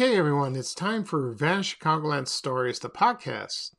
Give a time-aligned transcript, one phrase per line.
[0.00, 3.74] Okay, everyone, it's time for Vanish Chicagoland Stories, the podcast.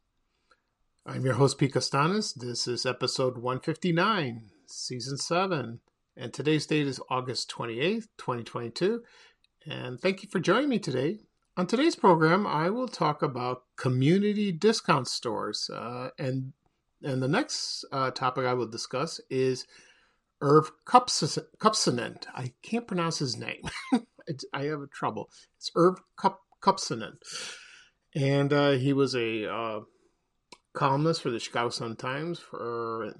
[1.04, 2.36] I'm your host, Pete Costanis.
[2.36, 5.80] This is episode 159, season 7,
[6.16, 9.02] and today's date is August 28th, 2022.
[9.66, 11.22] And thank you for joining me today.
[11.58, 15.72] On today's program, I will talk about community discount stores.
[15.74, 16.54] Uh, and,
[17.02, 19.66] and the next uh, topic I will discuss is
[20.40, 22.18] Irv Kupsanen.
[22.36, 23.64] I can't pronounce his name.
[24.54, 25.30] I have a trouble.
[25.58, 27.18] It's Irv Kup, Kupsanen.
[28.16, 29.80] And uh, he was a uh,
[30.74, 33.14] columnist for the Chicago Sun Times for,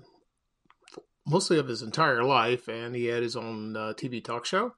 [0.92, 4.74] for, mostly of his entire life, and he had his own uh, TV talk show.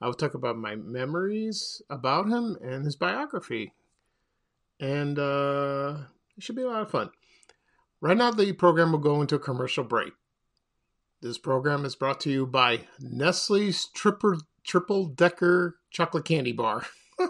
[0.00, 3.72] I will talk about my memories about him and his biography.
[4.80, 5.96] And uh,
[6.36, 7.10] it should be a lot of fun.
[8.00, 10.12] Right now, the program will go into a commercial break.
[11.20, 16.86] This program is brought to you by Nestle's Triple, triple Decker Chocolate Candy Bar.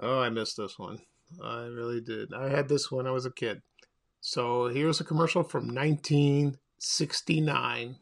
[0.00, 1.00] oh, I missed this one.
[1.42, 2.32] I really did.
[2.32, 3.60] I had this when I was a kid.
[4.20, 7.96] So here's a commercial from 1969.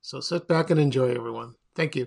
[0.00, 1.56] So sit back and enjoy, everyone.
[1.74, 2.06] Thank you.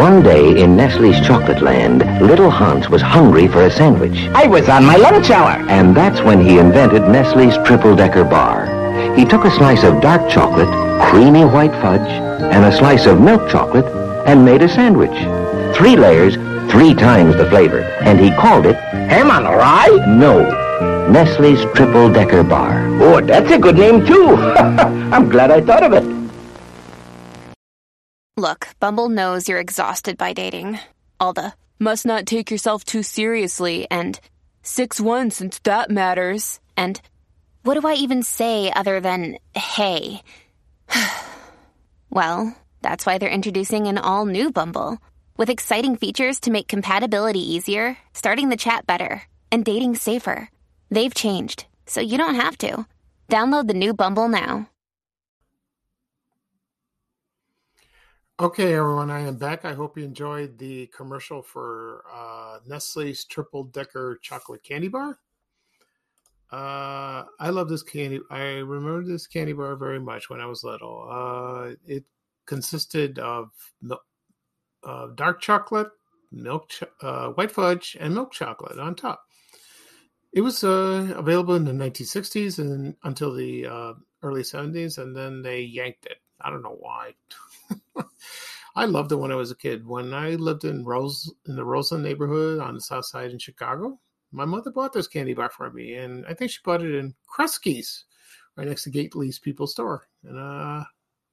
[0.00, 4.30] One day in Nestle's Chocolate Land, little Hans was hungry for a sandwich.
[4.34, 5.62] I was on my lunch hour.
[5.68, 8.79] And that's when he invented Nestle's Triple Decker Bar.
[9.20, 10.70] He took a slice of dark chocolate,
[11.10, 12.10] creamy white fudge,
[12.54, 13.84] and a slice of milk chocolate,
[14.26, 15.12] and made a sandwich.
[15.76, 16.36] Three layers,
[16.72, 18.76] three times the flavor, and he called it...
[18.76, 19.88] Ham on a rye?
[20.08, 20.40] No,
[21.10, 22.86] Nestle's Triple Decker Bar.
[23.02, 24.36] Oh, that's a good name, too.
[25.12, 27.52] I'm glad I thought of it.
[28.38, 30.78] Look, Bumble knows you're exhausted by dating.
[31.20, 34.18] All the must not take yourself too seriously and
[34.62, 36.58] 6 1 since that matters.
[36.74, 37.02] And
[37.62, 40.22] what do I even say other than hey?
[42.10, 44.98] well, that's why they're introducing an all new Bumble
[45.36, 50.50] with exciting features to make compatibility easier, starting the chat better, and dating safer.
[50.90, 52.86] They've changed, so you don't have to.
[53.28, 54.68] Download the new Bumble now.
[58.40, 59.66] Okay, everyone, I am back.
[59.66, 65.18] I hope you enjoyed the commercial for uh, Nestle's Triple Decker Chocolate Candy Bar.
[66.52, 68.20] Uh, I love this candy.
[68.30, 71.06] I remember this candy bar very much when I was little.
[71.08, 72.04] Uh, it
[72.46, 73.50] consisted of
[74.84, 75.90] uh, dark chocolate,
[76.32, 79.22] milk, ch- uh, white fudge, and milk chocolate on top.
[80.32, 85.42] It was uh, available in the 1960s and until the uh, early 70s, and then
[85.42, 86.18] they yanked it.
[86.40, 87.14] I don't know why.
[88.76, 89.86] I loved it when I was a kid.
[89.86, 93.98] When I lived in Rose in the Roseland neighborhood on the south side in Chicago,
[94.32, 97.14] my mother bought this candy bar for me, and I think she bought it in
[97.26, 98.04] Kresge's,
[98.56, 100.84] right next to Gately's People Store, and uh,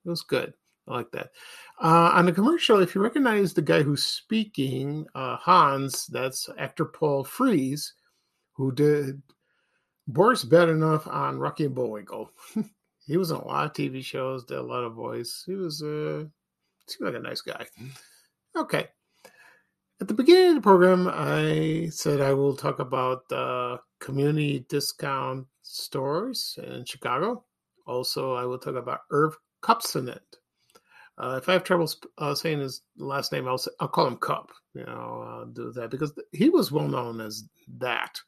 [0.06, 0.54] it was good.
[0.88, 1.32] I like that.
[1.82, 6.86] Uh, on the commercial, if you recognize the guy who's speaking, uh, Hans, that's actor
[6.86, 7.94] Paul Frees,
[8.54, 9.22] who did
[10.08, 12.32] Boris Badenov on Rocky and Bullwinkle.
[13.06, 15.44] he was on a lot of TV shows, did a lot of voice.
[15.46, 16.24] He was uh,
[16.88, 17.66] seemed like a nice guy.
[18.56, 18.88] Okay.
[20.00, 25.48] At the beginning of the program, I said I will talk about uh, community discount
[25.64, 27.46] stores in Chicago.
[27.88, 30.20] Also, I will talk about Irv Kupsanen.
[31.18, 34.18] Uh, if I have trouble uh, saying his last name, I'll, say, I'll call him
[34.18, 34.52] Kup.
[34.76, 37.46] You know, I'll do that because he was well known as
[37.80, 38.20] that.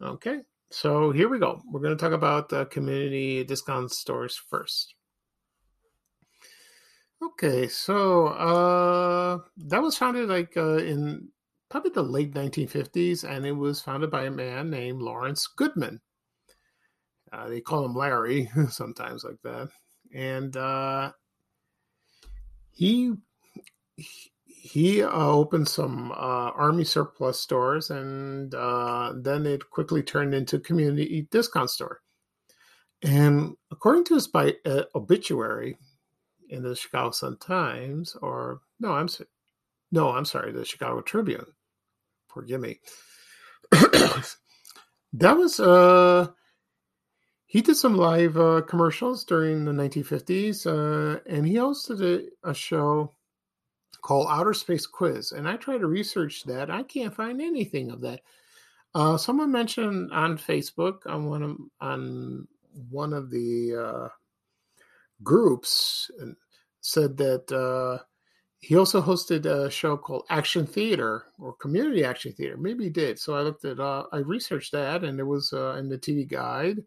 [0.00, 1.60] Okay, so here we go.
[1.72, 4.94] We're going to talk about community discount stores first.
[7.24, 11.28] Okay, so uh, that was founded like uh, in
[11.70, 16.00] probably the late 1950s, and it was founded by a man named Lawrence Goodman.
[17.32, 19.70] Uh, they call him Larry sometimes, like that,
[20.12, 21.12] and uh,
[22.72, 23.14] he
[24.46, 30.58] he uh, opened some uh, army surplus stores, and uh, then it quickly turned into
[30.58, 32.00] community discount store.
[33.02, 35.76] And according to his uh, obituary,
[36.48, 39.08] in the Chicago Sun Times, or no, I'm
[39.92, 41.46] no, I'm sorry, the Chicago Tribune.
[42.28, 42.80] Forgive me.
[43.72, 46.28] that was uh
[47.54, 52.52] he did some live uh, commercials during the 1950s, uh, and he hosted a, a,
[52.52, 53.12] show
[54.02, 55.30] called Outer Space Quiz.
[55.30, 56.68] And I tried to research that.
[56.68, 58.22] I can't find anything of that.
[58.92, 62.48] Uh, someone mentioned on Facebook on one of on
[62.90, 64.08] one of the uh,
[65.22, 66.10] groups
[66.80, 68.02] said that uh,
[68.58, 72.56] he also hosted a show called Action Theater or Community Action Theater.
[72.56, 73.18] Maybe he did.
[73.18, 76.28] So I looked at, uh, I researched that, and it was uh, in the TV
[76.28, 76.82] Guide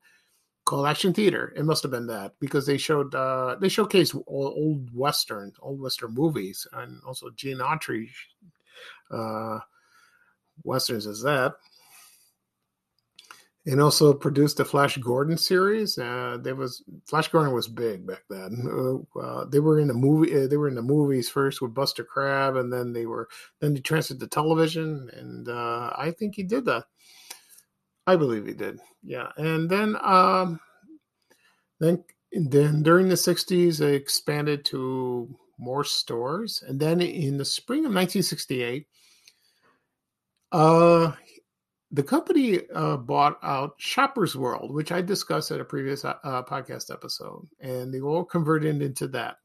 [0.65, 1.53] called Action Theater.
[1.55, 6.13] It must have been that because they showed uh, they showcased old western, old western
[6.13, 8.09] movies, and also Gene Autry
[9.11, 9.59] uh,
[10.63, 11.53] westerns as that.
[13.69, 15.97] And also produced the Flash Gordon series.
[15.97, 18.65] Uh, there was Flash Gordon was big back then.
[18.65, 20.33] Uh, uh they were in the movie.
[20.33, 23.27] Uh, they were in the movies first with Buster Crabbe, and then they were
[23.59, 25.09] then they transferred to television.
[25.11, 26.85] And uh, I think he did that.
[28.07, 28.79] I believe he did.
[29.03, 30.61] Yeah, and then um,
[31.81, 37.79] then then during the '60s, they expanded to more stores, and then in the spring
[37.79, 38.87] of 1968,
[40.51, 41.11] uh,
[41.91, 46.91] the company uh, bought out Shoppers World, which I discussed at a previous uh, podcast
[46.91, 49.37] episode, and they all converted into that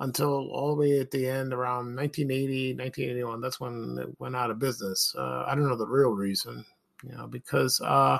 [0.00, 3.40] until all the way at the end around 1980, 1981.
[3.40, 5.14] That's when it went out of business.
[5.16, 6.64] Uh, I don't know the real reason
[7.08, 8.18] you know, because uh,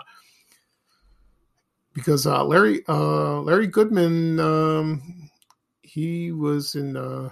[1.95, 5.31] because uh, Larry uh, Larry Goodman um,
[5.83, 7.31] he was in uh,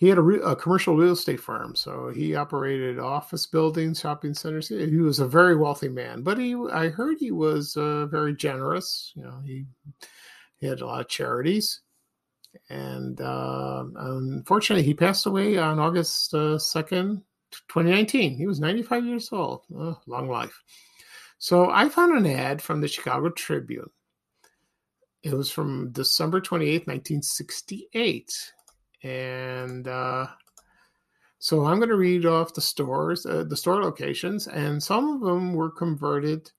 [0.00, 4.32] he had a, re- a, commercial real estate firm, so he operated office buildings, shopping
[4.32, 4.68] centers.
[4.68, 9.12] He was a very wealthy man, but he I heard he was uh, very generous.
[9.14, 9.66] You know, he
[10.56, 11.82] he had a lot of charities.
[12.70, 17.22] And uh, unfortunately, he passed away on August uh, second,
[17.68, 18.38] 2019.
[18.38, 19.66] He was 95 years old.
[19.76, 20.62] Oh, long life.
[21.36, 23.90] So I found an ad from the Chicago Tribune.
[25.22, 28.52] It was from December 28th, 1968.
[29.02, 30.26] And uh,
[31.38, 35.20] so I'm going to read off the stores, uh, the store locations, and some of
[35.20, 36.50] them were converted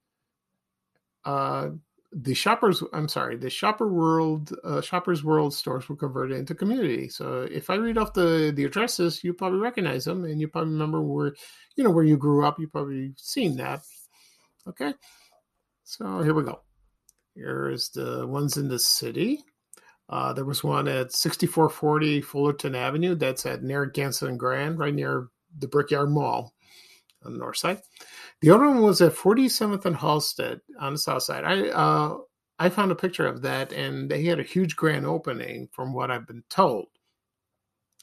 [1.26, 1.70] uh,
[2.14, 7.08] the shoppers i'm sorry the shopper world uh, shoppers world stores were converted into community.
[7.08, 10.74] So if i read off the the addresses you probably recognize them and you probably
[10.74, 11.34] remember where
[11.76, 12.60] you know where you grew up.
[12.60, 13.82] You probably seen that.
[14.68, 14.94] Okay?
[15.84, 16.62] So here we go.
[17.36, 19.44] Here's the ones in the city
[20.12, 25.28] uh, there was one at 6440 fullerton avenue that's at narragansett and grand right near
[25.58, 26.54] the brickyard mall
[27.24, 27.82] on the north side
[28.42, 31.44] the other one was at 47th and Halsted on the south side.
[31.44, 32.18] I uh,
[32.58, 36.12] I found a picture of that, and they had a huge grand opening, from what
[36.12, 36.88] I've been told.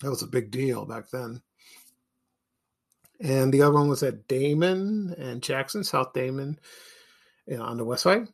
[0.00, 1.43] That was a big deal back then.
[3.20, 6.58] And the other one was at Damon and Jackson, South Damon,
[7.50, 8.28] on the west side.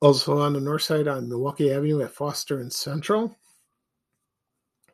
[0.00, 3.36] Also on the north side on Milwaukee Avenue at Foster and Central.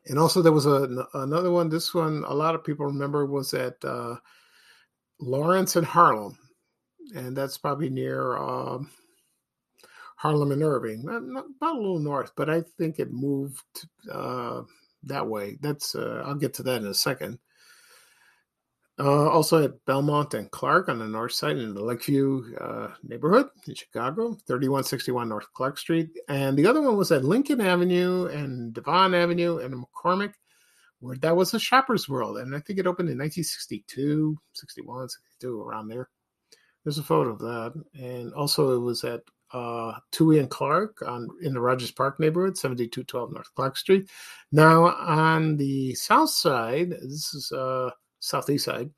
[0.06, 1.68] And also there was a, another one.
[1.68, 4.16] This one a lot of people remember was at uh,
[5.20, 6.38] Lawrence and Harlem,
[7.14, 8.78] and that's probably near uh,
[10.16, 14.62] Harlem and Irving, about a little north, but I think it moved uh,
[15.04, 15.58] that way.
[15.60, 17.38] That's uh, I'll get to that in a second.
[18.96, 23.48] Uh, also at Belmont and Clark on the north side in the Lakeview uh, neighborhood
[23.66, 26.10] in Chicago, 3161 North Clark Street.
[26.28, 30.34] And the other one was at Lincoln Avenue and Devon Avenue and McCormick
[31.04, 32.38] where that was a shopper's world.
[32.38, 36.08] And I think it opened in 1962, 61, 62, around there.
[36.82, 37.74] There's a photo of that.
[37.94, 39.20] And also it was at
[39.52, 44.08] uh, Touhy and Clark on in the Rogers Park neighborhood, 7212 North Clark Street.
[44.50, 47.90] Now on the south side, this is uh,
[48.24, 48.90] southeast side.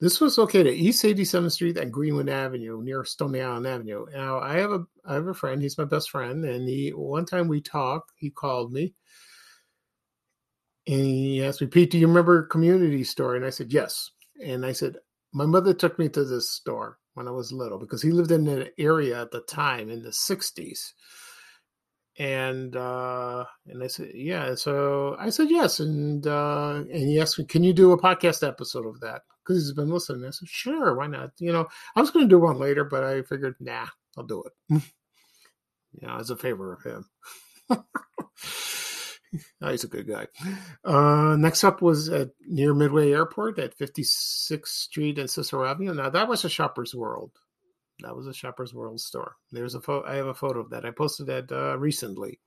[0.00, 4.06] This was located at East 87th Street and Greenwood Avenue near Stony Island Avenue.
[4.12, 5.62] Now I have a I have a friend.
[5.62, 8.12] He's my best friend, and he one time we talked.
[8.16, 8.94] He called me,
[10.86, 13.36] and he asked me, Pete, do you remember Community Store?
[13.36, 14.10] And I said, yes.
[14.44, 14.96] And I said,
[15.32, 18.46] my mother took me to this store when I was little because he lived in
[18.46, 20.92] an area at the time in the 60s.
[22.16, 24.54] And uh, and I said, yeah.
[24.54, 28.46] So I said yes, and uh, and he asked me, can you do a podcast
[28.46, 29.22] episode of that?
[29.42, 30.24] Because he's been listening.
[30.24, 31.32] I said, sure, why not?
[31.38, 31.66] You know,
[31.96, 34.52] I was going to do one later, but I figured, nah, I'll do it.
[36.00, 37.04] you know, as a favor of him.
[39.60, 40.26] oh, he's a good guy.
[40.84, 45.94] Uh, next up was at near Midway Airport at 56th Street and Cicero Avenue.
[45.94, 47.32] Now that was a Shoppers World.
[48.00, 49.36] That was a Shoppers World store.
[49.52, 50.08] There's a photo.
[50.08, 50.84] I have a photo of that.
[50.84, 52.40] I posted that uh, recently.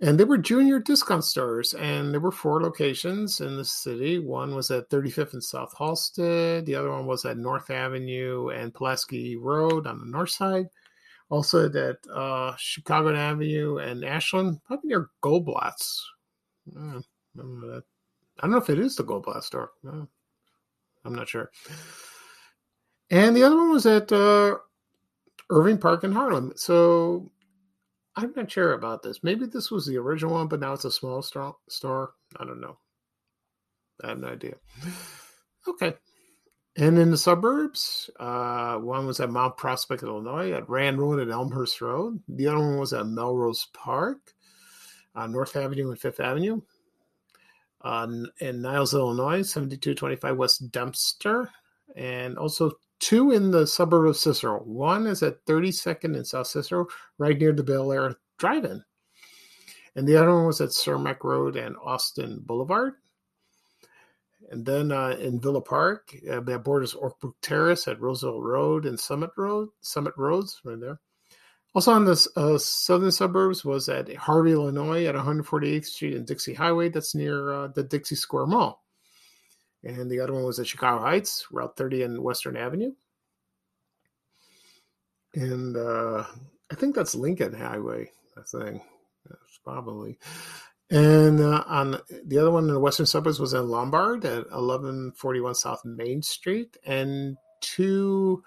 [0.00, 4.18] And they were junior discount stores, and there were four locations in the city.
[4.18, 6.66] One was at 35th and South Halsted.
[6.66, 10.66] The other one was at North Avenue and Pulaski Road on the north side
[11.30, 16.08] also at uh, Chicago Avenue and Ashland, probably near Goldblatt's.
[16.76, 17.00] Uh,
[17.38, 17.42] I
[18.42, 19.70] don't know if it is the Goldblatt store.
[19.86, 20.04] Uh,
[21.04, 21.50] I'm not sure.
[23.10, 24.56] And the other one was at uh,
[25.50, 26.52] Irving Park in Harlem.
[26.56, 27.30] So
[28.16, 29.22] I'm not sure about this.
[29.22, 32.14] Maybe this was the original one, but now it's a small store.
[32.36, 32.78] I don't know.
[34.02, 34.54] I have no idea.
[35.66, 35.94] Okay.
[36.76, 41.30] And in the suburbs, uh, one was at Mount Prospect, Illinois, at Rand Road and
[41.30, 42.20] Elmhurst Road.
[42.28, 44.34] The other one was at Melrose Park,
[45.14, 46.60] on North Avenue and Fifth Avenue.
[47.80, 48.08] Uh,
[48.40, 51.50] in Niles, Illinois, 7225 West Dempster.
[51.94, 52.72] And also
[53.04, 54.60] two in the suburb of Cicero.
[54.60, 56.86] One is at 32nd and South Cicero,
[57.18, 58.82] right near the Bel Air Drive In.
[59.94, 62.94] And the other one was at Cermak Road and Austin Boulevard.
[64.50, 68.98] And then uh, in Villa Park, uh, that borders Oakbrook Terrace at Roosevelt Road and
[68.98, 70.98] Summit Road, Summit Roads, right there.
[71.74, 76.54] Also on the uh, southern suburbs was at Harvey, Illinois, at 148th Street and Dixie
[76.54, 76.88] Highway.
[76.88, 78.83] That's near uh, the Dixie Square Mall.
[79.84, 82.92] And the other one was at Chicago Heights, Route 30 and Western Avenue.
[85.34, 86.24] And uh,
[86.70, 88.10] I think that's Lincoln Highway.
[88.36, 88.82] I think
[89.28, 90.18] that's probably.
[90.90, 95.54] And uh, on the other one in the western suburbs was in Lombard at 1141
[95.54, 98.42] South Main Street, and two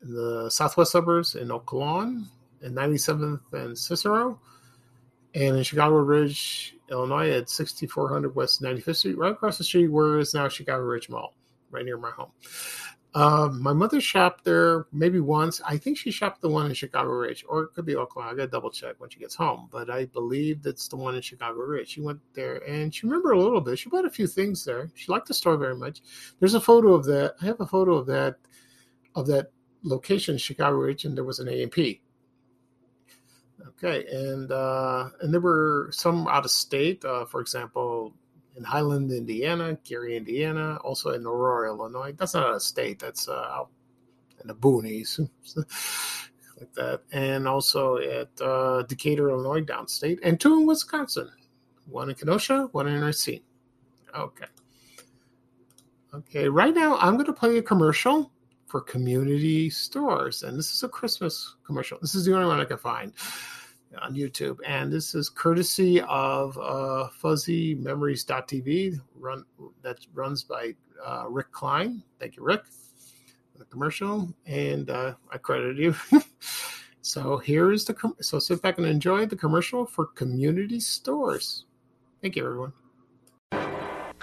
[0.00, 2.28] the southwest suburbs in Oak Lawn
[2.60, 4.38] and 97th and Cicero,
[5.34, 10.18] and in Chicago Ridge, Illinois at 6400 West 95th Street, right across the street where
[10.18, 11.34] is now Chicago Ridge Mall,
[11.70, 12.30] right near my home.
[13.14, 15.60] Um, my mother shopped there maybe once.
[15.64, 18.32] I think she shopped the one in Chicago Ridge, or it could be Oklahoma.
[18.32, 21.14] I got to double check when she gets home, but I believe that's the one
[21.14, 21.90] in Chicago Ridge.
[21.90, 23.78] She went there and she remembered a little bit.
[23.78, 24.90] She bought a few things there.
[24.94, 26.02] She liked the store very much.
[26.40, 27.34] There's a photo of that.
[27.40, 28.36] I have a photo of that
[29.14, 29.52] of that
[29.84, 32.00] location, Chicago Ridge, and there was an A&P.
[33.76, 37.04] Okay, and uh, and there were some out of state.
[37.04, 38.14] Uh, for example,
[38.56, 42.12] in Highland, Indiana, Gary, Indiana, also in Aurora, Illinois.
[42.16, 43.70] That's not a state, that's uh, out
[44.40, 45.18] in the boonies,
[45.56, 47.00] like that.
[47.12, 51.30] And also at uh, Decatur, Illinois, downstate, and two in Wisconsin.
[51.86, 53.42] One in Kenosha, one in Racine.
[54.16, 54.46] Okay.
[56.14, 58.30] Okay, right now I'm going to play a commercial
[58.66, 60.44] for community stores.
[60.44, 61.98] And this is a Christmas commercial.
[62.00, 63.12] This is the only one I can find
[64.00, 64.58] on YouTube.
[64.66, 69.44] And this is courtesy of uh, Fuzzy Memories.tv, run,
[69.82, 70.74] that runs by
[71.04, 72.02] uh, Rick Klein.
[72.18, 72.62] Thank you, Rick,
[73.58, 74.34] the commercial.
[74.46, 75.94] And uh, I credit you.
[77.02, 81.64] so here is the, com- so sit back and enjoy the commercial for community stores.
[82.22, 82.72] Thank you, everyone.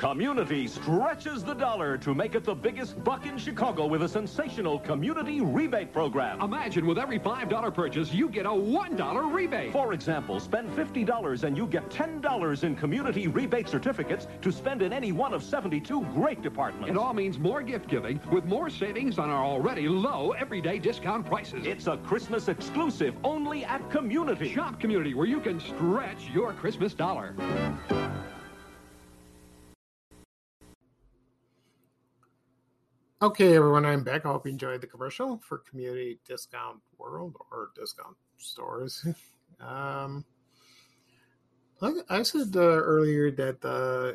[0.01, 4.79] Community stretches the dollar to make it the biggest buck in Chicago with a sensational
[4.79, 6.41] community rebate program.
[6.41, 9.71] Imagine with every $5 purchase, you get a $1 rebate.
[9.71, 14.91] For example, spend $50 and you get $10 in community rebate certificates to spend in
[14.91, 16.89] any one of 72 great departments.
[16.89, 21.27] It all means more gift giving with more savings on our already low everyday discount
[21.27, 21.67] prices.
[21.67, 24.51] It's a Christmas exclusive only at Community.
[24.51, 27.35] Shop Community where you can stretch your Christmas dollar.
[33.23, 34.25] Okay, everyone, I'm back.
[34.25, 39.05] I hope you enjoyed the commercial for Community Discount World or Discount Stores.
[39.61, 40.25] um,
[41.81, 44.13] like I said uh, earlier that uh,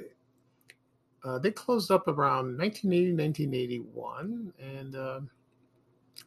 [1.24, 5.20] uh, they closed up around 1980, 1981, and uh,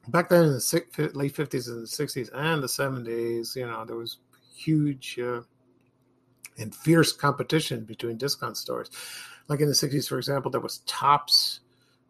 [0.07, 4.19] back then in the late 50s and 60s and the 70s, you know, there was
[4.55, 5.41] huge uh,
[6.57, 8.89] and fierce competition between discount stores.
[9.49, 11.59] Like in the 60s, for example, there was Tops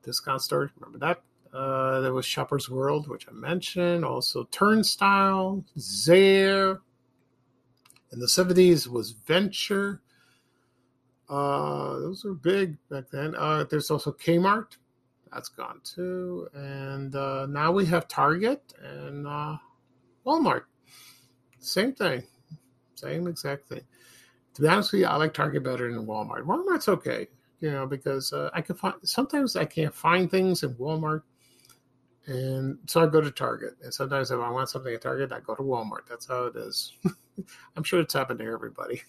[0.04, 0.72] discount store.
[0.80, 1.22] Remember that?
[1.54, 4.06] Uh, there was Shoppers World, which I mentioned.
[4.06, 6.80] Also Turnstile, Zayre.
[8.12, 10.02] In the 70s was Venture.
[11.28, 13.36] Uh, those were big back then.
[13.36, 14.78] Uh, there's also Kmart.
[15.32, 16.48] That's gone too.
[16.54, 19.58] And uh, now we have Target and uh,
[20.26, 20.64] Walmart.
[21.60, 22.24] Same thing.
[22.96, 23.82] Same exact thing.
[24.56, 26.44] To be honest with you, I like Target better than Walmart.
[26.44, 27.28] Walmart's okay
[27.60, 31.24] you know, because uh, I can find sometimes I can't find things in Walmart,
[32.26, 33.76] and so I go to Target.
[33.84, 36.08] And sometimes if I want something at Target, I go to Walmart.
[36.08, 36.94] That's how it is.
[37.76, 39.02] I'm sure it's happened to everybody.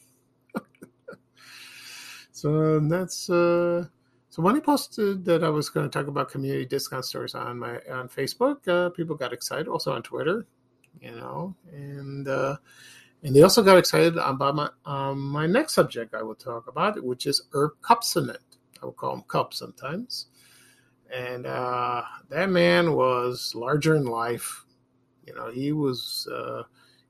[2.33, 3.87] so um, that's uh,
[4.31, 7.59] so when I posted that I was going to talk about community discount stores on
[7.59, 9.69] my on Facebook, uh, people got excited.
[9.69, 10.47] Also on Twitter,
[11.01, 12.29] you know, and.
[12.29, 12.57] Uh,
[13.23, 17.03] and they also got excited about my um, my next subject I will talk about,
[17.03, 18.39] which is Herb Kupcinet.
[18.83, 20.27] I will call him Kup sometimes.
[21.15, 24.65] And uh, that man was larger in life.
[25.27, 26.63] You know, he was uh,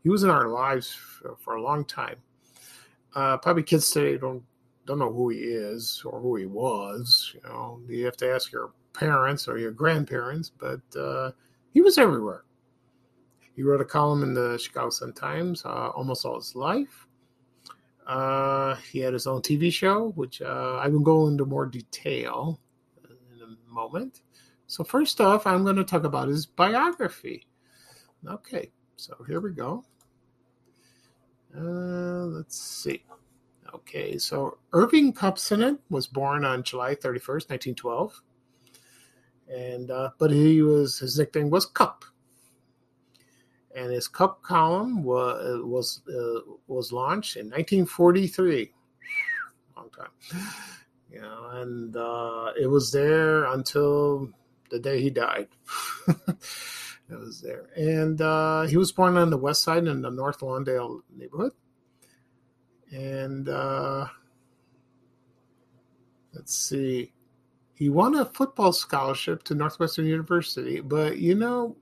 [0.03, 2.17] he was in our lives for, for a long time.
[3.15, 4.43] Uh, probably kids today don't
[4.87, 7.31] don't know who he is or who he was.
[7.35, 11.31] You know, you have to ask your parents or your grandparents, but uh,
[11.73, 12.45] he was everywhere.
[13.55, 17.07] He wrote a column in the Chicago Sun Times uh, almost all his life.
[18.07, 22.59] Uh, he had his own TV show, which uh, I will go into more detail
[23.09, 24.23] in a moment.
[24.67, 27.47] So first off, I'm going to talk about his biography.
[28.27, 29.85] Okay, so here we go.
[31.57, 33.03] Uh, let's see.
[33.75, 38.23] Okay, so Irving Kupcinet was born on July 31st, 1912.
[39.49, 42.05] And uh, but he was his nickname was Kup.
[43.81, 48.73] And his Kup column was was uh, was launched in 1943.
[49.77, 50.45] Long time.
[51.11, 54.31] You know, and uh, it was there until
[54.71, 55.49] the day he died.
[56.09, 56.39] it
[57.09, 57.67] was there.
[57.75, 61.53] And uh, he was born on the west side in the North Lawndale neighborhood
[62.93, 64.07] and uh,
[66.35, 67.13] let's see,
[67.75, 70.81] he won a football scholarship to Northwestern University.
[70.81, 71.77] But you know,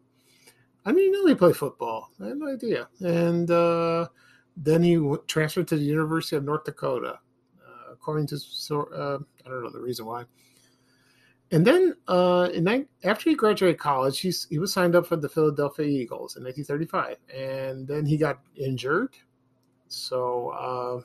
[0.84, 2.10] I didn't know he played football.
[2.20, 2.88] I had no idea.
[3.00, 4.08] And uh,
[4.56, 7.18] then he w- transferred to the University of North Dakota,
[7.60, 10.24] uh, according to uh, I don't know the reason why.
[11.50, 15.30] And then, uh, in after he graduated college, he's, he was signed up for the
[15.30, 19.16] Philadelphia Eagles in 1935, and then he got injured
[19.88, 21.00] so uh,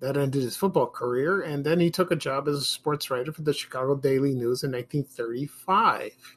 [0.00, 3.32] that ended his football career, and then he took a job as a sports writer
[3.32, 6.36] for the Chicago Daily News in 1935.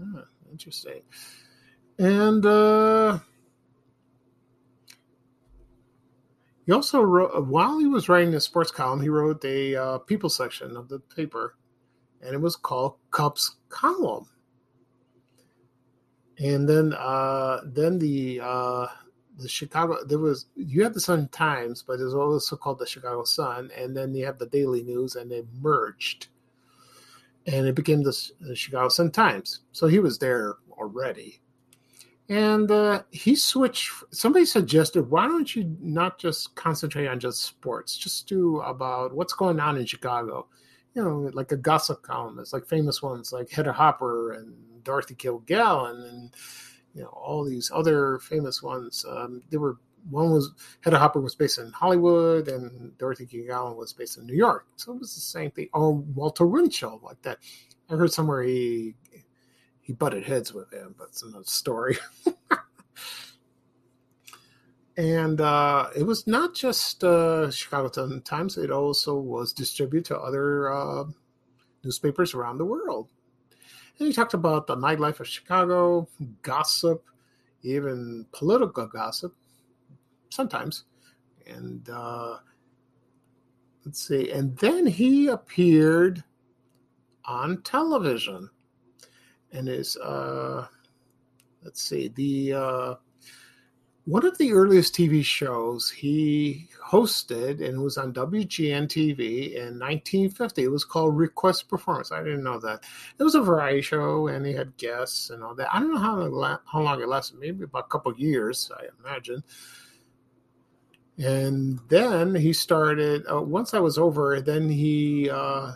[0.00, 1.02] Ah, interesting.
[1.98, 3.18] And uh,
[6.64, 10.30] he also wrote, while he was writing the sports column, he wrote a uh, people
[10.30, 11.56] section of the paper,
[12.22, 14.28] and it was called Kup's Column.
[16.38, 18.86] And then, uh, then the uh,
[19.38, 23.24] the Chicago there was you had the Sun Times, but there's also called the Chicago
[23.24, 26.28] Sun, and then you have the Daily News, and they merged,
[27.46, 29.60] and it became the, Chicago Sun Times.
[29.72, 31.40] So he was there already,
[32.28, 33.90] and uh, he switched.
[34.10, 39.32] Somebody suggested, why don't you not just concentrate on just sports, just do about what's
[39.32, 40.46] going on in Chicago,
[40.94, 46.08] you know, like a gossip columnist, like famous ones like Hedda Hopper and Dorothy Kilgallen
[46.08, 46.30] and
[46.94, 49.04] you know all these other famous ones.
[49.08, 49.78] Um, there were
[50.10, 54.34] one was Hedda Hopper was based in Hollywood, and Dorothy Kilgallen was based in New
[54.34, 54.66] York.
[54.76, 55.68] So it was the same thing.
[55.72, 57.38] Or Walter Winchell, like that.
[57.90, 58.94] I heard somewhere he
[59.80, 61.98] he butted heads with him, but it's another story.
[64.96, 70.72] and uh, it was not just uh, Chicago Times; it also was distributed to other
[70.72, 71.04] uh,
[71.84, 73.08] newspapers around the world.
[73.98, 76.08] And he talked about the nightlife of Chicago,
[76.42, 77.04] gossip,
[77.62, 79.34] even political gossip,
[80.32, 80.84] sometimes.
[81.46, 82.38] And uh,
[83.84, 84.30] let's see.
[84.30, 86.24] And then he appeared
[87.24, 88.48] on television.
[89.52, 90.66] And his, uh,
[91.62, 92.94] let's see, the uh,
[94.04, 100.62] one of the earliest TV shows he hosted and was on WGN TV in 1950.
[100.62, 102.10] It was called Request Performance.
[102.10, 102.82] I didn't know that.
[103.18, 105.72] It was a variety show and he had guests and all that.
[105.72, 109.44] I don't know how how long it lasted, maybe about a couple years, I imagine.
[111.18, 115.72] And then he started, uh, once I was over, then he uh,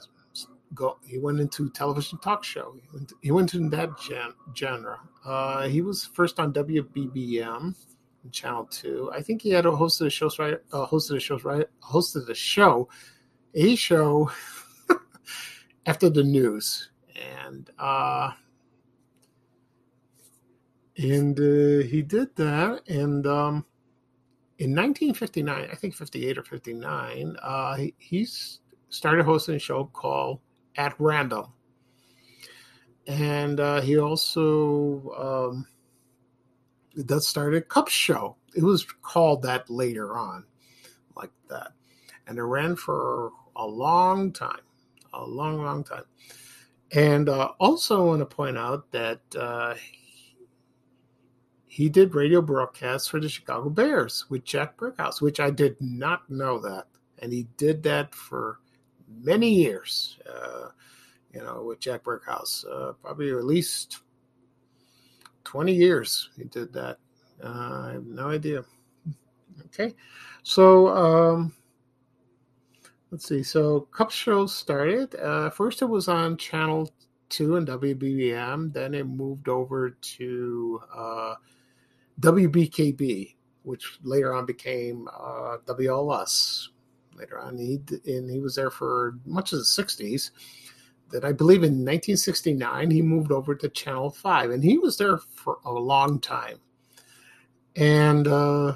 [0.74, 2.74] go, he went into television talk show.
[2.74, 4.98] He went, he went into that gen, genre.
[5.24, 7.74] Uh, he was first on WBBM
[8.32, 9.10] Channel Two.
[9.14, 12.28] I think he had a hosted a show right, uh, hosted a show right, hosted
[12.28, 12.88] a show,
[13.54, 14.30] a show
[15.86, 16.90] after the news,
[17.44, 18.30] and uh,
[20.96, 23.64] and uh, he did that, and um,
[24.58, 28.26] in 1959, I think 58 or 59, uh, he,
[28.88, 30.40] started hosting a show called
[30.76, 31.52] At Random,
[33.06, 35.66] and uh, he also um,
[36.96, 38.36] that started Kup Show.
[38.54, 40.44] It was called that later on,
[41.14, 41.72] like that.
[42.26, 44.62] And it ran for a long time,
[45.12, 46.04] a long, long time.
[46.92, 49.74] And uh, also, want to point out that uh,
[51.76, 56.22] he did radio broadcasts for the Chicago Bears with Jack Brickhouse, which I did not
[56.30, 56.86] know that.
[57.18, 58.60] And he did that for
[59.22, 60.68] many years, uh,
[61.34, 63.98] you know, with Jack Brickhouse, uh, probably at least
[65.44, 66.96] 20 years he did that.
[67.44, 68.64] Uh, I have no idea.
[69.66, 69.94] Okay.
[70.44, 71.52] So, um,
[73.10, 73.42] let's see.
[73.42, 75.14] So, Kup Show started.
[75.16, 76.90] Uh, first, it was on Channel
[77.28, 78.72] 2 and WBBM.
[78.72, 81.34] Then it moved over to uh,
[82.20, 86.68] WBKB, which later on became uh, WLS.
[87.14, 90.30] Later on, he, and he was there for much of the 60s
[91.10, 95.18] that I believe in 1969 he moved over to Channel 5 and he was there
[95.18, 96.58] for a long time.
[97.74, 98.74] And uh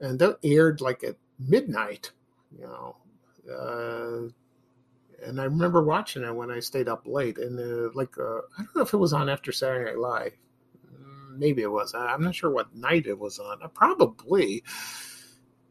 [0.00, 2.12] and that aired like at midnight,
[2.56, 2.96] you know.
[3.50, 4.30] Uh
[5.26, 7.38] and I remember watching it when I stayed up late.
[7.38, 10.32] And uh, like, uh, I don't know if it was on after Saturday Night Live.
[11.38, 11.94] Maybe it was.
[11.94, 13.62] I'm not sure what night it was on.
[13.62, 14.62] Uh, Probably.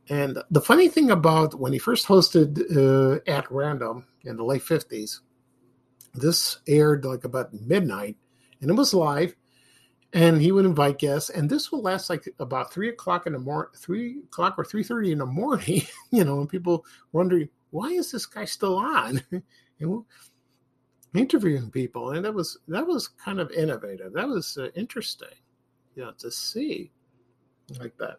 [0.10, 4.62] And the funny thing about when he first hosted uh, at random in the late
[4.62, 5.22] 50s,
[6.14, 8.18] this aired like about midnight
[8.62, 9.36] and it was live
[10.14, 13.40] and he would invite guests and this would last like about three o'clock in the
[13.40, 18.12] morning three o'clock or 3.30 in the morning you know and people wondering why is
[18.12, 19.22] this guy still on
[19.80, 20.04] and
[21.16, 25.28] interviewing people and that was that was kind of innovative that was uh, interesting
[25.96, 26.92] you know to see
[27.80, 28.18] like that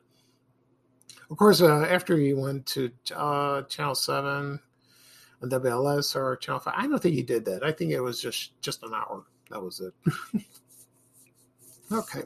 [1.31, 4.61] of course uh, after he went to uh, channel 7
[5.43, 8.21] on WLS or channel 5 i don't think he did that i think it was
[8.21, 9.95] just just an hour that was it
[11.93, 12.23] okay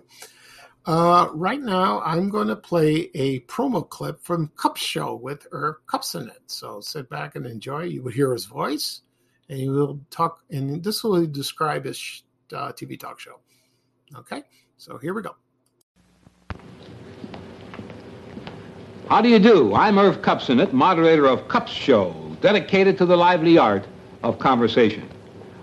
[0.89, 5.77] uh, right now, I'm going to play a promo clip from Kup Show with Irv
[5.87, 6.39] Kupcinet.
[6.47, 7.83] So sit back and enjoy.
[7.83, 9.03] You will hear his voice,
[9.51, 10.41] and he will talk.
[10.51, 12.23] And this will describe his
[12.55, 13.41] uh, TV talk show.
[14.17, 14.45] Okay,
[14.79, 15.35] so here we go.
[19.09, 19.75] How do you do?
[19.75, 23.85] I'm Irv Kupcinet, moderator of Kups Show, dedicated to the lively art
[24.23, 25.09] of conversation.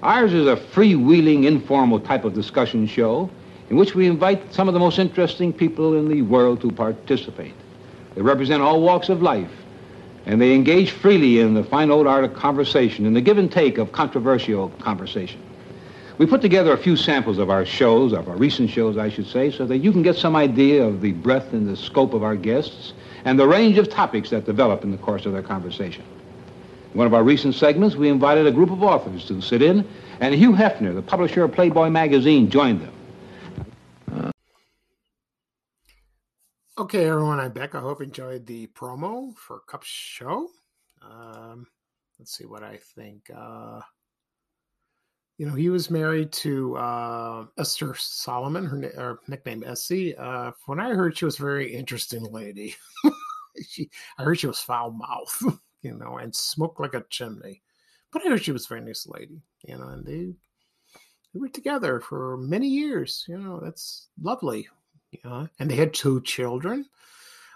[0.03, 3.29] Ours is a freewheeling, informal type of discussion show
[3.69, 7.53] in which we invite some of the most interesting people in the world to participate.
[8.15, 9.51] They represent all walks of life,
[10.25, 13.51] and they engage freely in the fine old art of conversation and the give and
[13.51, 15.41] take of controversial conversation.
[16.17, 19.27] We put together a few samples of our shows, of our recent shows, I should
[19.27, 22.23] say, so that you can get some idea of the breadth and the scope of
[22.23, 22.93] our guests
[23.25, 26.05] and the range of topics that develop in the course of their conversation.
[26.93, 29.85] In one of our recent segments, we invited a group of authors to sit in,
[30.21, 34.31] and Hugh Hefner, the publisher of Playboy magazine, joined them.
[36.77, 37.75] Okay, everyone, I'm back.
[37.75, 40.47] I hope you enjoyed the promo for Kup Show.
[41.01, 41.67] Um,
[42.19, 43.29] let's see what I think.
[43.35, 43.81] Uh,
[45.37, 50.15] you know, he was married to uh, Esther Solomon, her, her nickname Essie.
[50.15, 52.75] Uh, when I heard she was a very interesting lady,
[53.69, 55.43] she, I heard she was foul mouth,
[55.81, 57.61] you know, and smoked like a chimney.
[58.11, 60.33] But I heard she was a very nice lady, you know, and they
[61.33, 63.25] they were together for many years.
[63.27, 64.69] You know, that's lovely.
[65.11, 66.85] You know, and they had two children.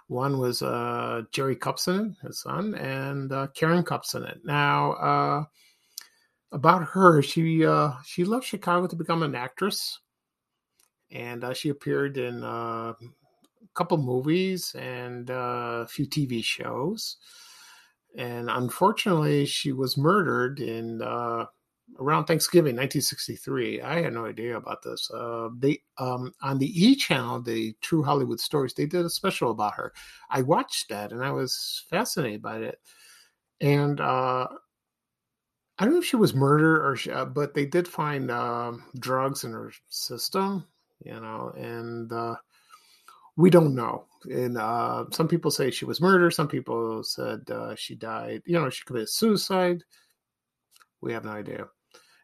[0.08, 4.44] One was uh, Jerry Kupcinet, his son, and uh, Karen Kupcinet.
[4.44, 5.44] Now, uh,
[6.52, 10.00] about her, she uh, she left Chicago to become an actress,
[11.12, 17.18] and uh, she appeared in uh, a couple movies and uh, a few TV shows.
[18.18, 21.46] And unfortunately, she was murdered in uh,
[22.00, 23.82] around Thanksgiving, 1963.
[23.82, 25.10] I had no idea about this.
[25.12, 29.52] Uh, they um, on the E channel, the True Hollywood Stories, they did a special
[29.52, 29.94] about her.
[30.30, 32.80] I watched that and I was fascinated by it.
[33.62, 34.48] And uh,
[35.80, 38.84] I don't know if she was murdered or, she, uh, but they did find um,
[39.00, 40.65] drugs in her system,
[41.04, 42.36] you know, and uh,
[43.38, 44.06] we don't know.
[44.26, 46.32] And uh, some people say she was murdered.
[46.32, 48.42] Some people said uh, she died.
[48.46, 49.84] You know, she committed suicide.
[51.02, 51.68] We have no idea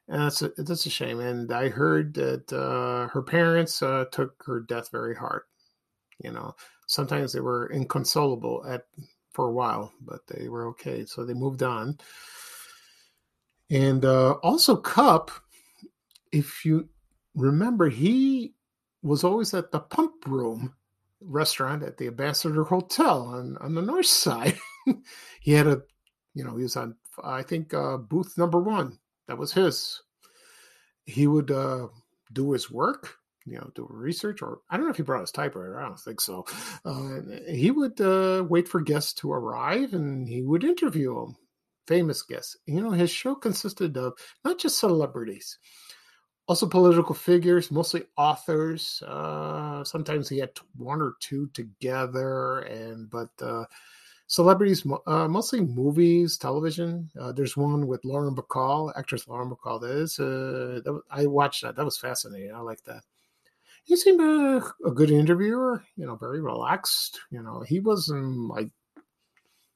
[0.07, 1.19] and that's a, that's a shame.
[1.19, 5.43] And I heard that uh, her parents uh, took her death very hard.
[6.23, 6.55] You know,
[6.87, 8.85] sometimes they were inconsolable at
[9.31, 11.97] for a while, but they were okay, so they moved on.
[13.69, 15.31] And uh, also, Kup,
[16.31, 16.89] if you
[17.33, 18.53] remember, he
[19.01, 20.73] was always at the Pump Room
[21.21, 24.57] restaurant at the Ambassador Hotel on on the north side.
[25.41, 25.81] he had a,
[26.33, 30.01] you know, he was on I think uh, booth number one that was his.
[31.05, 31.87] He would uh,
[32.33, 35.31] do his work, you know, do research, or I don't know if he brought his
[35.31, 35.79] typewriter.
[35.79, 36.45] I don't think so.
[36.83, 41.37] Uh, he would uh, wait for guests to arrive, and he would interview them,
[41.87, 42.57] famous guests.
[42.65, 45.57] You know, his show consisted of not just celebrities,
[46.47, 49.01] also political figures, mostly authors.
[49.05, 53.65] Uh, sometimes he had one or two together, and but uh,
[54.27, 57.09] celebrities, uh, mostly movies, television.
[57.19, 59.81] Uh, there's one with Lauren Bacall, actress Lauren Bacall.
[59.81, 61.75] That is, uh, that I watched that.
[61.75, 62.53] That was fascinating.
[62.53, 63.01] I like that.
[63.83, 65.83] He seemed a, a good interviewer.
[65.95, 67.19] You know, very relaxed.
[67.31, 68.71] You know, he wasn't like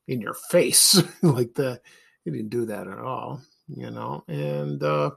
[0.09, 1.79] in your face like the
[2.25, 3.41] He didn't do that at all.
[3.67, 5.11] You know, and uh,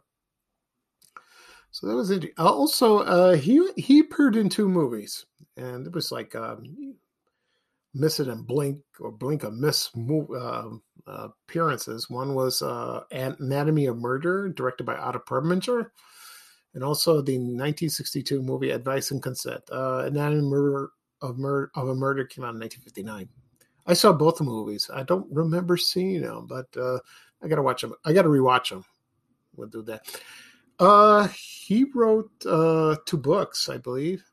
[1.70, 2.44] so that was interesting.
[2.44, 5.24] Also, uh, he he appeared in two movies,
[5.56, 6.96] and it was like um,
[7.94, 10.68] miss it and blink or blink and miss uh,
[11.06, 12.10] appearances.
[12.10, 15.90] One was uh, Anatomy of Murder, directed by Otto Preminger,
[16.74, 19.62] and also the 1962 movie Advice and Consent.
[19.72, 20.88] Uh, Anatomy of Murder,
[21.22, 23.30] of, Mur- of a Murder came out in 1959.
[23.86, 24.90] I saw both movies.
[24.92, 26.98] I don't remember seeing them, but uh,
[27.42, 27.94] I gotta watch them.
[28.04, 28.84] I gotta rewatch them.
[29.56, 30.02] We'll do that.
[30.78, 34.24] Uh, he wrote uh two books, I believe.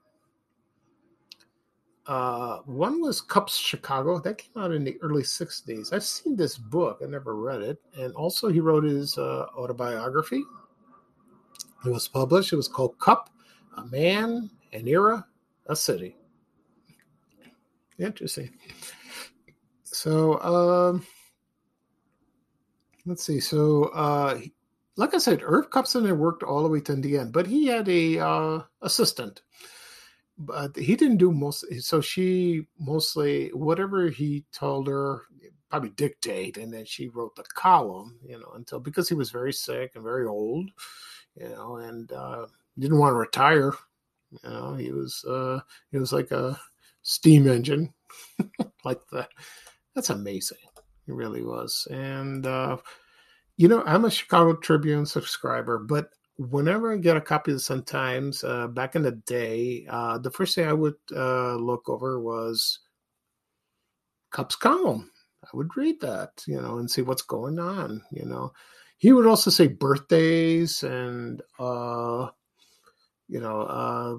[2.05, 5.93] Uh, one was Kups Chicago that came out in the early '60s.
[5.93, 10.43] I've seen this book, I never read it, and also he wrote his uh, autobiography.
[11.85, 12.51] It was published.
[12.51, 13.29] It was called Kup,
[13.77, 15.25] a Man, an Era,
[15.67, 16.15] a City.
[17.99, 18.49] Interesting.
[19.99, 21.05] So, um,
[23.05, 23.39] let's see.
[23.39, 24.39] So, uh,
[24.95, 27.89] like I said, Irv Kupcinet worked all the way to the end, but he had
[27.89, 29.41] a uh, assistant
[30.39, 35.23] but he didn't do most so she mostly whatever he told her
[35.69, 39.51] probably dictate and then she wrote the column you know until because he was very
[39.51, 40.71] sick and very old
[41.35, 42.45] you know and uh
[42.79, 43.73] didn't want to retire
[44.31, 45.59] you know he was uh
[45.91, 46.57] he was like a
[47.01, 47.93] steam engine
[48.85, 49.29] like that
[49.95, 50.57] that's amazing
[51.07, 52.77] It really was and uh
[53.57, 57.61] you know i'm a chicago tribune subscriber but whenever I get a copy of the
[57.61, 61.89] Sun Times, uh, back in the day, uh, the first thing I would uh, look
[61.89, 62.79] over was
[64.31, 65.11] Kup's column.
[65.43, 68.01] I would read that, you know, and see what's going on.
[68.11, 68.53] You know,
[68.97, 72.27] he would also say birthdays and, uh,
[73.27, 74.15] you know, uh,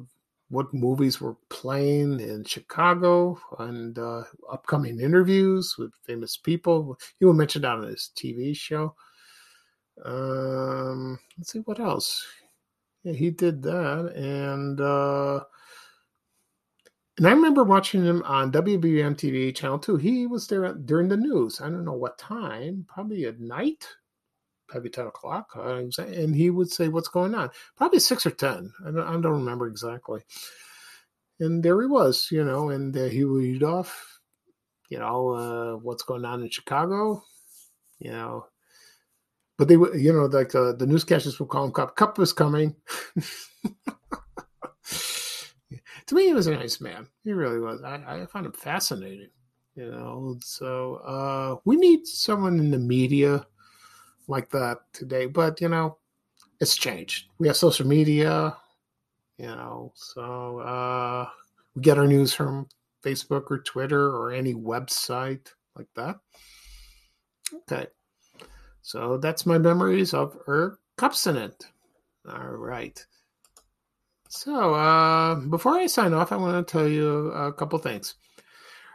[0.50, 6.98] what movies were playing in Chicago and uh, upcoming interviews with famous people.
[7.18, 8.94] He would mention that on his TV show.
[10.04, 12.26] Um, let's see what else.
[13.04, 15.40] Yeah, he did that, and uh,
[17.16, 19.96] and I remember watching him on WBM TV Channel Two.
[19.96, 21.60] He was there during the news.
[21.60, 23.86] I don't know what time, probably at night,
[24.70, 25.50] probably ten o'clock.
[25.56, 28.72] Uh, and he would say, "What's going on?" Probably six or ten.
[28.86, 30.20] I don't, I don't remember exactly.
[31.40, 34.20] And there he was, you know, and uh, he would read off,
[34.90, 37.22] you know, uh, what's going on in Chicago,
[37.98, 38.46] you know,
[39.56, 41.96] but they would, you know, like uh, the newscasters would call him Kup.
[41.96, 42.76] Kup was coming.
[46.06, 47.08] to me, he was a nice man.
[47.24, 47.82] He really was.
[47.82, 49.30] I, I find him fascinating.
[49.76, 53.46] You know, so uh, we need someone in the media
[54.30, 55.26] like that today.
[55.26, 55.98] But you know,
[56.60, 57.26] it's changed.
[57.38, 58.56] We have social media.
[59.36, 61.28] You know, so uh,
[61.74, 62.68] we get our news from
[63.02, 66.20] Facebook or Twitter or any website like that.
[67.54, 67.86] Okay.
[68.82, 71.54] So that's my memories of Irv Kupcinet.
[72.28, 73.04] All right.
[74.28, 78.14] So uh, before I sign off, I want to tell you a couple things.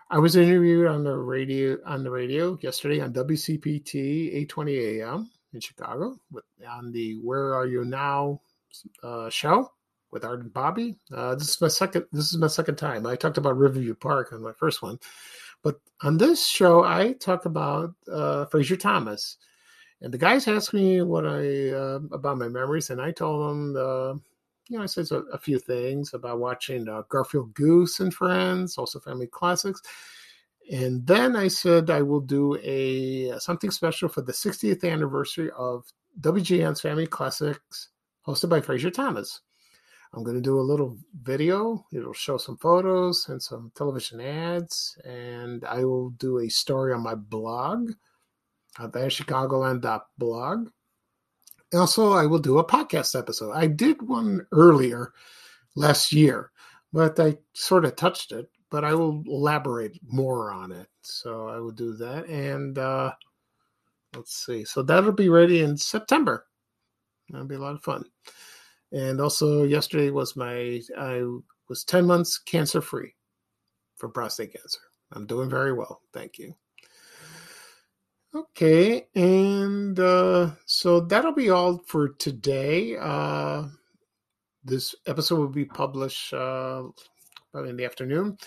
[0.09, 5.59] I was interviewed on the radio on the radio yesterday on WCPT 820 AM in
[5.59, 8.41] Chicago with, on the Where Are You Now
[9.03, 9.71] uh, show
[10.11, 10.97] with Art and Bobby.
[11.13, 12.05] Uh, this is my second.
[12.11, 13.05] This is my second time.
[13.05, 14.99] I talked about Riverview Park on my first one,
[15.63, 19.37] but on this show I talk about uh, Frazier Thomas
[20.01, 23.75] and the guys asked me what I uh, about my memories, and I told them,
[23.75, 24.13] uh,
[24.67, 28.77] you know, I said a, a, few things about watching uh, Garfield Goose and Friends,
[28.77, 29.81] also Family Classics,
[30.71, 35.85] and then I said I will do a something special for the 60th anniversary of
[36.21, 37.89] WGN's Family Classics,
[38.25, 39.41] hosted by Frazier Thomas.
[40.13, 41.85] I'm going to do a little video.
[41.91, 47.03] It'll show some photos and some television ads, and I will do a story on
[47.03, 47.91] my blog
[48.79, 50.69] at thechicagoland.blog.
[51.73, 53.51] Also, I will do a podcast episode.
[53.51, 55.13] I did one earlier
[55.75, 56.51] last year,
[56.93, 60.87] but I sort of touched it, but I will elaborate more on it.
[61.01, 62.27] So I will do that.
[62.27, 63.13] And uh,
[64.15, 64.63] let's see.
[64.63, 66.45] So that'll be ready in September.
[67.29, 68.05] That'll be a lot of fun.
[68.91, 71.23] And also, yesterday was my, I
[71.67, 73.15] was 10 months cancer free
[73.97, 74.79] from prostate cancer.
[75.11, 76.01] I'm doing very well.
[76.13, 76.55] Thank you.
[78.35, 82.97] Okay, and uh, so that'll be all for today.
[82.99, 83.67] Uh,
[84.61, 86.83] this episode will be published uh,
[87.53, 88.37] probably in the afternoon.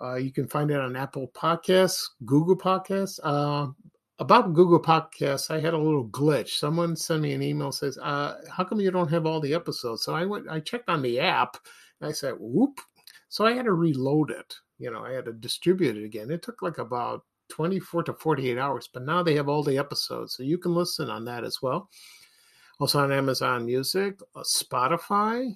[0.00, 3.20] Uh, you can find it on Apple Podcasts, Google Podcasts.
[3.22, 3.70] Uh,
[4.18, 6.50] about Google Podcasts, I had a little glitch.
[6.50, 10.04] Someone sent me an email says, uh, "How come you don't have all the episodes?"
[10.04, 11.58] So I went, I checked on the app,
[12.00, 12.80] and I said, "Whoop!"
[13.28, 14.54] So I had to reload it.
[14.78, 16.30] You know, I had to distribute it again.
[16.30, 20.36] It took like about 24 to 48 hours, but now they have all the episodes.
[20.36, 21.88] So you can listen on that as well.
[22.80, 25.54] Also on Amazon Music, uh, Spotify.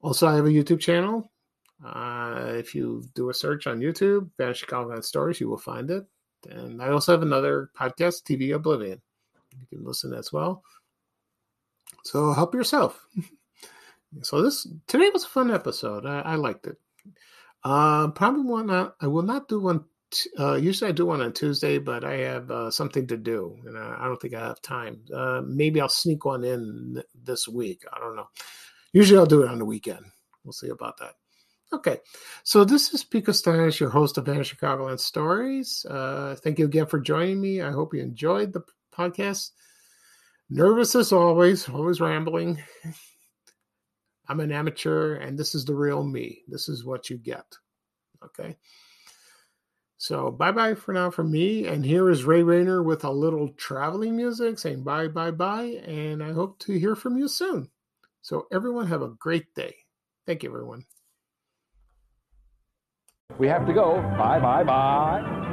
[0.00, 1.30] Also, I have a YouTube channel.
[1.84, 6.04] Uh, if you do a search on YouTube, Vanishing Chicago Stories, you will find it.
[6.48, 9.00] And I also have another podcast, TV Oblivion.
[9.58, 10.62] You can listen as well.
[12.04, 13.06] So help yourself.
[14.22, 16.06] so this today was a fun episode.
[16.06, 16.76] I, I liked it.
[17.62, 18.66] Uh, probably one.
[18.66, 19.84] Not, I will not do one
[20.38, 23.78] uh, usually I do one on Tuesday, but I have uh, something to do, and
[23.78, 25.00] I, I, don't think I have time.
[25.12, 27.84] Uh, maybe I'll sneak one in this week.
[27.92, 28.28] I don't know.
[28.92, 30.04] Usually I'll do it on the weekend.
[30.44, 31.14] We'll see about that.
[31.72, 31.98] Okay,
[32.44, 35.84] so this is Pico Stylish, your host of Banner Chicagoland Stories.
[35.88, 37.62] Uh, thank you again for joining me.
[37.62, 38.62] I hope you enjoyed the
[38.96, 39.50] podcast.
[40.50, 42.62] Nervous as always, always rambling.
[44.28, 46.42] I'm an amateur, and this is the real me.
[46.48, 47.44] This is what you get.
[48.24, 48.56] Okay.
[49.96, 51.66] So bye bye for now from me.
[51.66, 55.80] And here is Ray Rayner with a little traveling music saying bye bye bye.
[55.86, 57.70] And I hope to hear from you soon.
[58.22, 59.74] So everyone have a great day.
[60.26, 60.84] Thank you, everyone.
[63.38, 63.96] We have to go.
[64.16, 65.43] Bye bye bye.